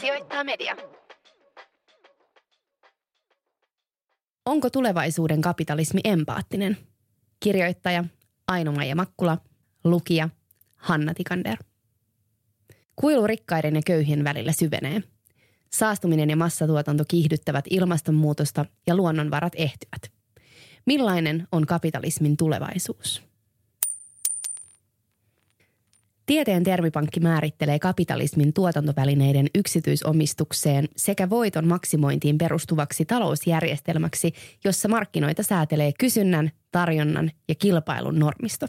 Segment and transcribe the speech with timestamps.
[0.00, 0.76] sijoittaa media.
[4.46, 6.76] Onko tulevaisuuden kapitalismi empaattinen?
[7.40, 8.04] Kirjoittaja
[8.46, 9.38] Aino-Maija Makkula,
[9.84, 10.28] lukija
[10.76, 11.56] Hanna Tikander.
[12.96, 15.02] Kuilu rikkaiden ja köyhien välillä syvenee.
[15.72, 20.12] Saastuminen ja massatuotanto kiihdyttävät ilmastonmuutosta ja luonnonvarat ehtyvät.
[20.86, 23.22] Millainen on kapitalismin tulevaisuus?
[26.26, 34.32] Tieteen termipankki määrittelee kapitalismin tuotantovälineiden yksityisomistukseen sekä voiton maksimointiin perustuvaksi talousjärjestelmäksi,
[34.64, 38.66] jossa markkinoita säätelee kysynnän, tarjonnan ja kilpailun normisto.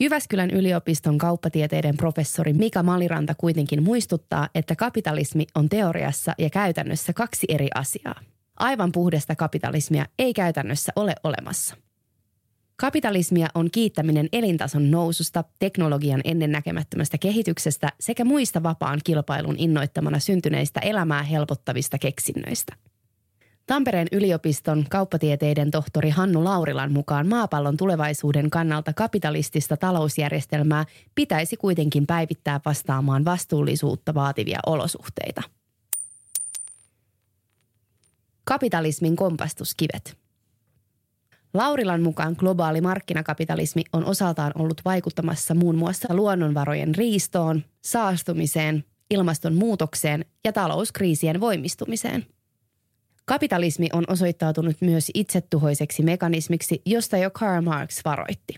[0.00, 7.46] Jyväskylän yliopiston kauppatieteiden professori Mika Maliranta kuitenkin muistuttaa, että kapitalismi on teoriassa ja käytännössä kaksi
[7.48, 8.20] eri asiaa.
[8.56, 11.76] Aivan puhdasta kapitalismia ei käytännössä ole olemassa.
[12.80, 21.22] Kapitalismia on kiittäminen elintason noususta, teknologian ennennäkemättömästä kehityksestä sekä muista vapaan kilpailun innoittamana syntyneistä elämää
[21.22, 22.76] helpottavista keksinnöistä.
[23.66, 30.84] Tampereen yliopiston kauppatieteiden tohtori Hannu Laurilan mukaan maapallon tulevaisuuden kannalta kapitalistista talousjärjestelmää
[31.14, 35.42] pitäisi kuitenkin päivittää vastaamaan vastuullisuutta vaativia olosuhteita.
[38.44, 40.16] Kapitalismin kompastuskivet–
[41.56, 50.52] Laurilan mukaan globaali markkinakapitalismi on osaltaan ollut vaikuttamassa muun muassa luonnonvarojen riistoon, saastumiseen, ilmastonmuutokseen ja
[50.52, 52.26] talouskriisien voimistumiseen.
[53.24, 58.54] Kapitalismi on osoittautunut myös itsetuhoiseksi mekanismiksi, josta jo Karl Marx varoitti.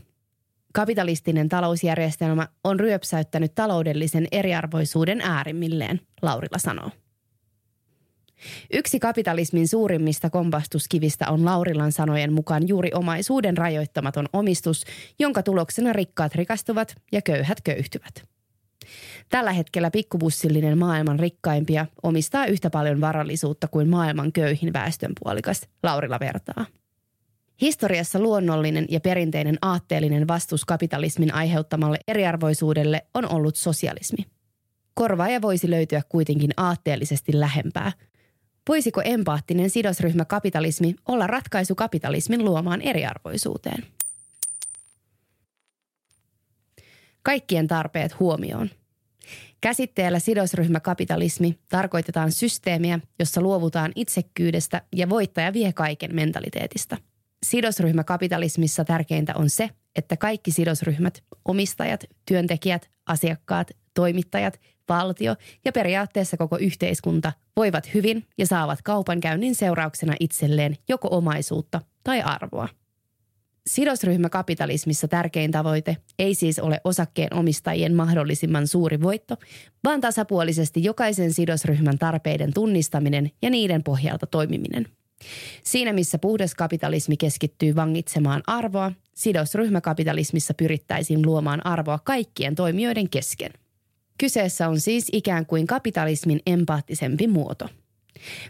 [0.72, 6.90] Kapitalistinen talousjärjestelmä on ryöpsäyttänyt taloudellisen eriarvoisuuden äärimmilleen, Laurila sanoo.
[8.72, 14.84] Yksi kapitalismin suurimmista kompastuskivistä on Laurilan sanojen mukaan juuri omaisuuden rajoittamaton omistus,
[15.18, 18.22] jonka tuloksena rikkaat rikastuvat ja köyhät köyhtyvät.
[19.28, 26.66] Tällä hetkellä pikkubussillinen maailman rikkaimpia omistaa yhtä paljon varallisuutta kuin maailman köyhin väestönpuolikas, Laurila vertaa.
[27.60, 34.26] Historiassa luonnollinen ja perinteinen aatteellinen vastus kapitalismin aiheuttamalle eriarvoisuudelle on ollut sosialismi.
[34.94, 37.92] Korvaaja voisi löytyä kuitenkin aatteellisesti lähempää–
[38.68, 43.86] Voisiko empaattinen sidosryhmä kapitalismi olla ratkaisu kapitalismin luomaan eriarvoisuuteen?
[47.22, 48.70] Kaikkien tarpeet huomioon.
[49.60, 56.96] Käsitteellä sidosryhmäkapitalismi tarkoitetaan systeemiä, jossa luovutaan itsekkyydestä ja voittaja vie kaiken mentaliteetista.
[57.42, 66.58] Sidosryhmäkapitalismissa tärkeintä on se, että kaikki sidosryhmät, omistajat, työntekijät, asiakkaat, toimittajat, valtio ja periaatteessa koko
[66.60, 72.68] yhteiskunta voivat hyvin ja saavat kaupankäynnin seurauksena itselleen joko omaisuutta tai arvoa.
[73.66, 79.36] Sidosryhmäkapitalismissa tärkein tavoite ei siis ole osakkeen omistajien mahdollisimman suuri voitto,
[79.84, 84.86] vaan tasapuolisesti jokaisen sidosryhmän tarpeiden tunnistaminen ja niiden pohjalta toimiminen.
[85.64, 93.50] Siinä missä puhdas kapitalismi keskittyy vangitsemaan arvoa, sidosryhmäkapitalismissa pyrittäisiin luomaan arvoa kaikkien toimijoiden kesken–
[94.18, 97.68] Kyseessä on siis ikään kuin kapitalismin empaattisempi muoto.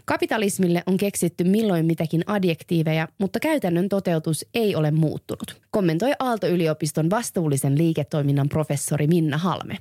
[0.05, 7.77] Kapitalismille on keksitty milloin mitäkin adjektiiveja, mutta käytännön toteutus ei ole muuttunut, kommentoi Aalto-yliopiston vastuullisen
[7.77, 9.77] liiketoiminnan professori Minna Halme.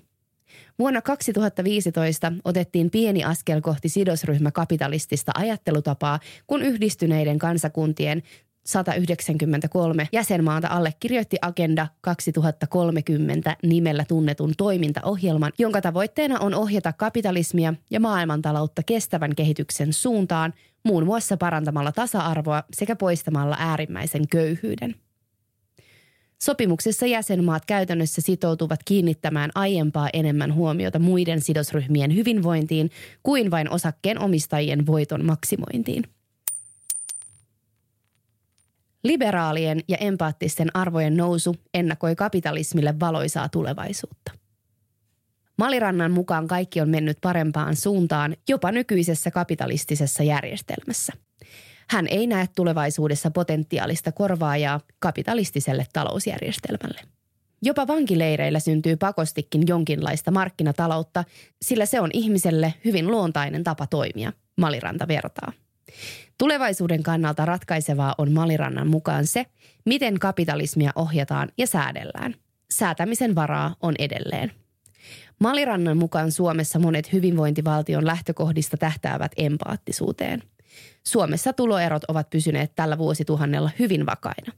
[0.78, 8.22] Vuonna 2015 otettiin pieni askel kohti sidosryhmäkapitalistista ajattelutapaa, kun yhdistyneiden kansakuntien
[8.68, 18.82] 193 jäsenmaata allekirjoitti Agenda 2030 nimellä tunnetun toimintaohjelman, jonka tavoitteena on ohjata kapitalismia ja maailmantaloutta
[18.82, 20.54] kestävän kehityksen suuntaan,
[20.84, 24.94] muun muassa parantamalla tasa-arvoa sekä poistamalla äärimmäisen köyhyyden.
[26.42, 32.90] Sopimuksessa jäsenmaat käytännössä sitoutuvat kiinnittämään aiempaa enemmän huomiota muiden sidosryhmien hyvinvointiin
[33.22, 36.04] kuin vain osakkeen omistajien voiton maksimointiin.
[39.04, 44.32] Liberaalien ja empaattisten arvojen nousu ennakoi kapitalismille valoisaa tulevaisuutta.
[45.58, 51.12] Malirannan mukaan kaikki on mennyt parempaan suuntaan jopa nykyisessä kapitalistisessa järjestelmässä.
[51.90, 57.00] Hän ei näe tulevaisuudessa potentiaalista korvaajaa kapitalistiselle talousjärjestelmälle.
[57.62, 61.24] Jopa vankileireillä syntyy pakostikin jonkinlaista markkinataloutta,
[61.62, 65.52] sillä se on ihmiselle hyvin luontainen tapa toimia, Maliranta vertaa.
[66.38, 69.46] Tulevaisuuden kannalta ratkaisevaa on Malirannan mukaan se,
[69.84, 72.34] miten kapitalismia ohjataan ja säädellään.
[72.70, 74.52] Säätämisen varaa on edelleen.
[75.40, 80.42] Malirannan mukaan Suomessa monet hyvinvointivaltion lähtökohdista tähtäävät empaattisuuteen.
[81.06, 84.52] Suomessa tuloerot ovat pysyneet tällä vuosituhannella hyvin vakaina.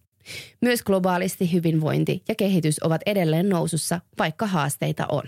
[0.61, 5.23] Myös globaalisti hyvinvointi ja kehitys ovat edelleen nousussa, vaikka haasteita on.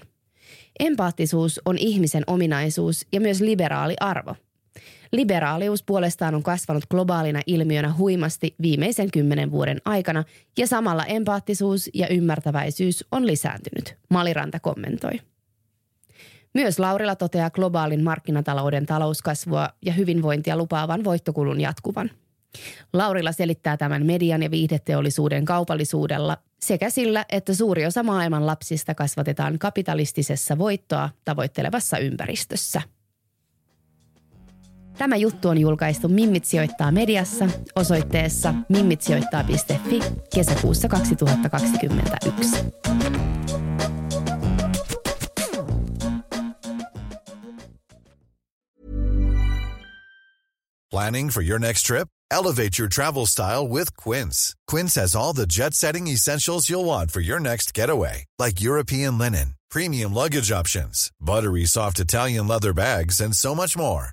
[0.80, 4.36] Empaattisuus on ihmisen ominaisuus ja myös liberaali arvo–
[5.12, 10.24] Liberaalius puolestaan on kasvanut globaalina ilmiönä huimasti viimeisen kymmenen vuoden aikana
[10.58, 15.12] ja samalla empaattisuus ja ymmärtäväisyys on lisääntynyt, Maliranta kommentoi.
[16.54, 22.10] Myös Laurila toteaa globaalin markkinatalouden talouskasvua ja hyvinvointia lupaavan voittokulun jatkuvan.
[22.92, 29.58] Laurila selittää tämän median ja viihdeteollisuuden kaupallisuudella sekä sillä, että suuri osa maailman lapsista kasvatetaan
[29.58, 32.82] kapitalistisessa voittoa tavoittelevassa ympäristössä–
[34.98, 40.00] Tämä juttu on julkaistu Mimmit sijoittaa mediassa osoitteessa mimmitsijoittaa.fi
[40.34, 42.56] kesäkuussa 2021.
[50.90, 52.08] Planning for your next trip?
[52.30, 54.54] Elevate your travel style with Quince.
[54.70, 59.54] Quince has all the jet-setting essentials you'll want for your next getaway, like European linen,
[59.70, 64.12] premium luggage options, buttery soft Italian leather bags, and so much more